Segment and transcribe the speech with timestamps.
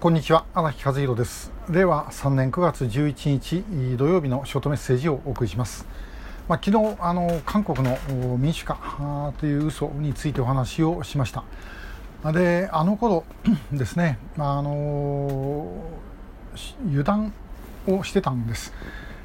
[0.00, 1.52] こんにちは荒木和弘です。
[1.68, 5.84] 令和3年9月11日土曜日のショートメッセージをお送りします。
[6.48, 7.98] まあ、昨日あの韓国の
[8.38, 12.32] 民主化という嘘についてお話をしました。
[12.32, 13.24] であの頃
[13.70, 15.70] ですねあの
[16.86, 17.34] 油断
[17.86, 18.72] をしてたんです。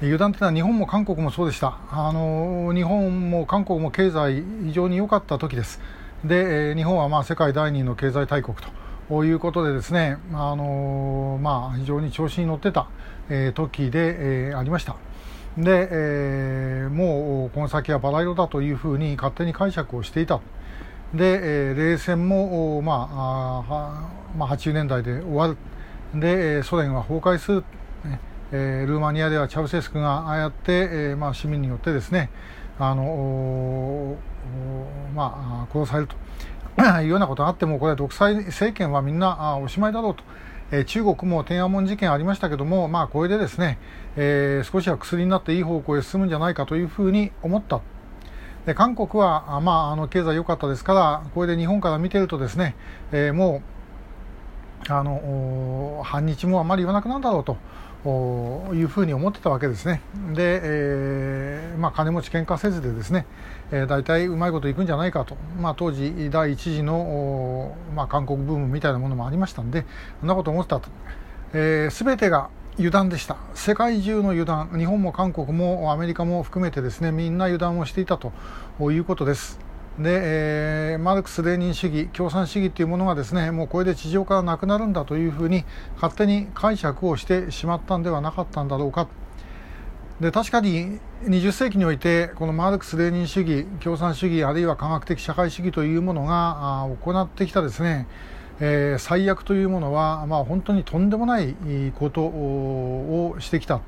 [0.00, 1.78] 油断というのは日本も韓国もそうでした。
[1.90, 5.80] あの日本も韓国も経済非常に良かった時です。
[6.24, 8.79] で日本はまあ世界第2の経済大国と。
[9.10, 12.86] ということでですね、あのまあ、非常に調子に乗ってた、
[13.28, 14.94] えー、時で、えー、ありました。
[15.58, 20.40] で、えー、もうこの先はバラ色だというふうに勝手に解釈をしていた。
[21.12, 25.56] で、えー、冷戦も、まああまあ、80年代で終わる。
[26.14, 27.64] で、ソ連は崩壊する。
[28.52, 32.30] えー、ルーマニアではチャウセスクがああやって、えーまあ、市民によってですね
[32.80, 34.16] あの、
[35.14, 36.16] まあ、殺されると。
[37.02, 40.22] いうようなことがあっても、これは独裁政権はみんなおしまいだろうと。
[40.72, 43.78] え中国も天安門事件ありましたけども、まあ、これでですね、
[44.16, 47.80] えー、少しは薬になっていい方向へ進むんじゃないかというふうに思った。
[48.66, 52.76] で韓国は、まあ、あの経済良かったですから、これで日本から見てるとですね、
[53.10, 53.62] えー、も
[54.88, 57.56] うあの反日もあまり言わなくなるだろうと。
[58.04, 60.00] いうふうに思ってたわけですね。
[60.32, 63.26] で、えー、まあ、金持ち喧嘩せずでですね、
[63.70, 69.84] えー、大体うまいこといくんじゃないかと、まあ、当時第一次の、まあ、韓国ブームみたいなものもありましたんで
[70.20, 70.88] そんなこと思ってたと、
[71.52, 73.36] えー、全てが油断でした。
[73.54, 74.70] 世界中の油断。
[74.78, 78.32] 日本も韓国もアメリカも含めてですねみんな油断をしていたと
[78.80, 79.69] いうことです。
[80.00, 85.64] で、えー、マルクス・レーニン主義共産主義というものがですねもうこれで地上からなくなるんだというふうに
[85.96, 89.08] 勝手に解釈をしてしまったんではなかったんだろうか
[90.18, 98.06] で確かに20世紀においてこのマルクス・レーニン主義共産主義あるいは科学的社会主義というものが行ってきたですね、
[98.58, 101.54] えー、最悪というものは、まあ、本当にとんでもない
[101.98, 103.82] ことをしてきた。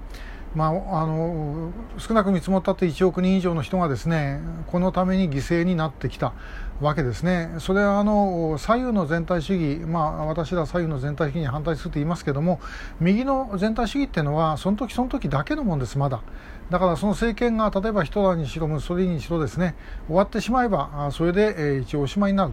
[0.54, 6.34] まあ、あの少なく見積もったって1億人以上の人がですねこのために犠牲になってきた
[6.80, 7.54] わけですね。
[7.58, 12.60] それはあの左右の全体主義、まあ、私ら左右の全体主義に反対すると言いますけども
[13.00, 16.22] 右の全体主義っていうのはその時その時だけのもんですまだ。
[16.70, 19.74] だからその政権が例えばヒトラーにしろムッソリーにしろですね
[20.06, 22.52] 終わってしまえばそれで、一応おしまいになる。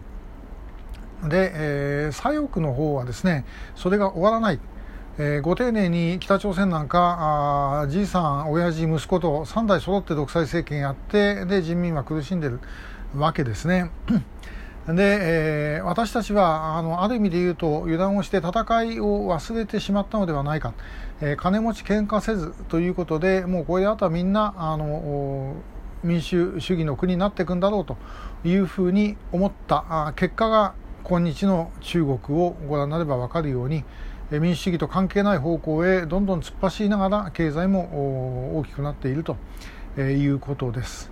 [1.28, 4.60] で、えー、左翼の方はですねそれが終わらない。
[5.18, 12.60] えー、ご丁寧に北朝鮮なんかあじいさん、親父、息子と3代揃って独裁政権やってで人民は苦しんでる
[13.14, 13.90] わけですね。
[14.86, 18.50] で、えー、私たちはあのある意味で言うと油断をして戦
[18.84, 20.72] いを忘れてしまったのではないか、
[21.20, 25.54] えー、金持ち喧嘩せずということでもうこれであとはみんなあの
[26.02, 27.98] 民主主義の国になっていくんだろうと
[28.42, 33.84] いうふうに思った結果が今日の中国をご覧になれば分かるように
[34.38, 39.36] 民主主義と関係ない方向へどんどん突っ走りながら経済も大きくなっていると
[39.98, 41.10] いうことです。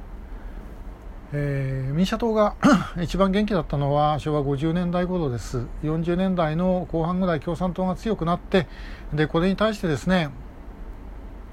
[1.32, 2.54] えー、民社党が
[3.02, 8.66] 一番元気だったのは昭和50年代頃です40年代の後半ぐらい共産党が強くなって
[9.12, 10.30] でこれに対してですね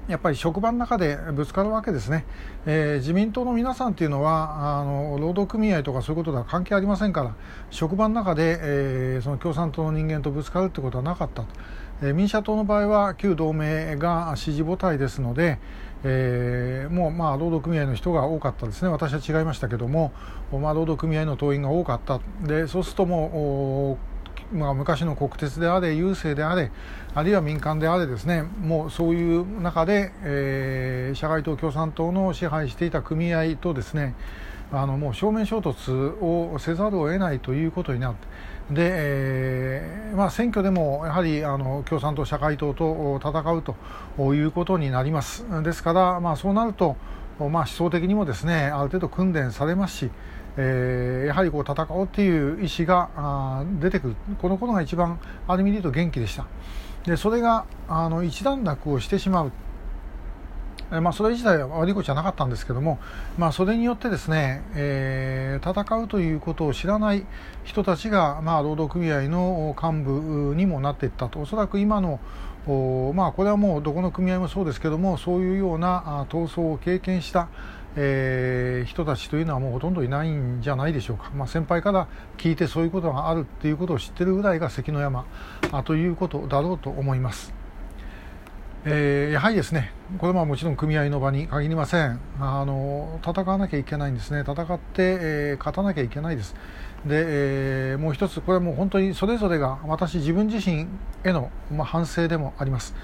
[0.08, 2.24] やっぱり職場の中でぶつかるわけですね、
[2.64, 7.34] えー、自民党の皆さんというのはあの労働組合とかそういうことでは関係ありませんから
[7.70, 11.48] 職場の中で、えー、その共産党の人間とぶつかるということはなかったと、
[12.02, 15.58] えー、民社党の場合は旧同盟が支持母体ですので、
[16.04, 18.88] えー、もうまあ労働組合の人が多かったですね。
[18.88, 20.12] 私は違いましたけども、
[20.52, 22.20] まあ、労働組合の党員が多かった。
[22.44, 24.15] でそうするともう
[24.52, 26.70] まあ、昔の国鉄であれ郵政であれ
[27.14, 34.14] あるいは民間であれですねもうそういう中で、えー、社会党共産党の支配していた組合とですね
[34.72, 38.26] あのもう正面衝突をせざるを得ないということになって
[38.70, 45.44] で、えーまあ、選挙でもやはりあの共産党、社会党と戦うということになります。
[45.62, 46.96] ですから、まあ、そうなると、
[47.38, 50.10] まあ、思想的にもですねある程度訓練されますし、
[50.56, 54.16] えー、やはりこう戦おうという意思があ出てくる。
[54.40, 56.46] このことが一番ある意味で言うと元気でした。
[57.04, 59.52] でそれがあの一段落をしてしまう。
[60.92, 63.00] えまあ、それ自体は悪いことじゃなかったんですけども、
[63.36, 67.26] まあ、それによってですね、えー、戦うということを知らない
[67.64, 71.40] 人たちが、まあ、労働組合の幹部にもなっていったと。
[71.40, 72.20] おそらく今の
[73.14, 77.48] まあ、これはもうどこの組合もそうですけどもそういうような闘争を経験した
[77.98, 85.24] えー、人たちというのはもうほとんどいないんじゃないでしょうか、まあ、先輩から聞いてそういうことがあるっていうことを知ってるぐらいが関の山
[85.72, 87.54] あということだろうと思います。
[88.88, 92.20] えー、やはりですねこれはもちろん組合の場に限りません。
[92.38, 94.42] あの戦わなきゃいけないんですね。
[94.42, 96.54] 戦って、えー、勝たなきゃいけないです。
[97.04, 100.86] で、えー、もう一つこれはもう本当にそれぞれが私自分自身
[101.24, 102.94] への、まあ、反省でもあります。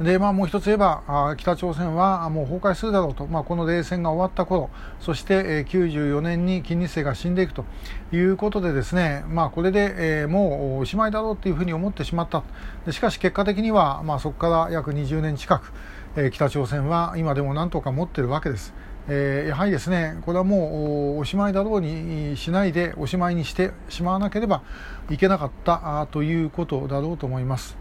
[0.00, 7.64] で、まあ、もう一つ言えば北朝鮮はもう崩壊するだろうと、まあ、この冷戦が終わった頃そして、94年に金日成が死んでいくと
[8.12, 12.42] いうことでですね、まあ、これで、もうおしまいだろうというふうに思ってしまった
[12.90, 18.72] しかし結果的には、まあ、そこから約20年近く、北朝鮮は今でもなんとか持っているわけです。
[19.08, 24.62] え、やはりですねこれはもうおしまいだろうにしないでおしまいにしてしまわなければ
[25.10, 27.79] いけなかったということだろうと思います。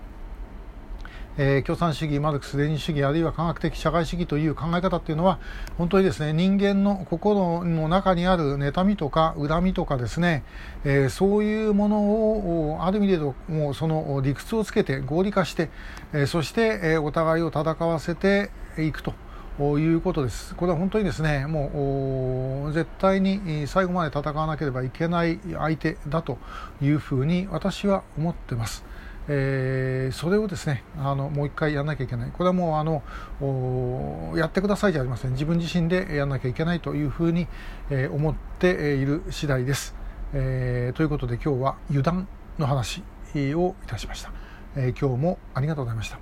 [1.38, 5.40] えー、共産主義、マルクス・レニン主義あるいは科学的社会主義という考え方っていうのは
[5.78, 10.44] 本当にですね人間の心の中にある妬みとか恨みとかですね、
[10.84, 15.70] えー、そういうものをある意味でもうその理屈をつけて合理化して、
[16.14, 19.14] えー、そして、えお互いを戦わせていくと。
[19.60, 20.56] いうことです。
[20.56, 26.38] これは本当にですね、もう絶対に最後まで戦わなければいけない相手だと
[26.82, 28.86] いうふうに私は思ってます。
[29.32, 32.32] えー、それをですねあのもう一回やらなきゃいけない。
[32.32, 35.34] これはもうあのやってくださいじゃありません。
[35.34, 37.48] 自分自身でやらなきゃいけないというふうに、
[37.92, 39.94] えー、思っている次第です、
[40.34, 42.28] えー、ということで今日は油断
[42.58, 43.04] の話
[43.38, 44.32] をいたしました、
[44.76, 46.18] え今日もありがとうございました。